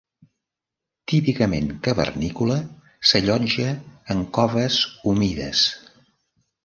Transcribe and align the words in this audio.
Típicament 1.11 1.67
cavernícola, 1.87 2.57
s'allotja 3.09 3.69
en 4.15 4.25
coves 4.39 4.79
humides. 5.13 5.63